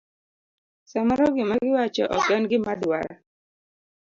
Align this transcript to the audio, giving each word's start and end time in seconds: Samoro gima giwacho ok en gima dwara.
Samoro 0.91 1.25
gima 1.35 1.55
giwacho 1.63 2.03
ok 2.17 2.25
en 2.37 2.43
gima 2.49 2.73
dwara. 2.81 3.13